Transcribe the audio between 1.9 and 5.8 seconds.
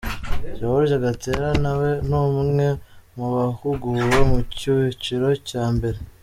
ni umwe mu bahuguwe mu cyiciro cya